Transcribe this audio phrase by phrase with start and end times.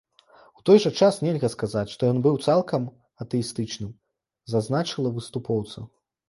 [0.59, 2.87] У той жа час нельга сказаць, што ён быў цалкам
[3.27, 3.93] атэістычным,
[4.55, 5.87] зазначыла выступоўца.